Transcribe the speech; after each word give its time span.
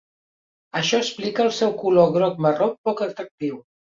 Això 0.79 1.01
explica 1.03 1.43
el 1.49 1.51
seu 1.59 1.75
color 1.83 2.09
groc-marró 2.17 2.71
poc 2.89 3.07
atractiu. 3.09 3.63